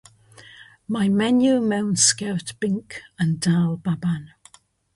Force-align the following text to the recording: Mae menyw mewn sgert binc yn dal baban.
Mae 0.95 1.11
menyw 1.17 1.59
mewn 1.73 1.91
sgert 2.05 2.55
binc 2.65 2.99
yn 3.27 3.37
dal 3.49 3.79
baban. 3.89 4.25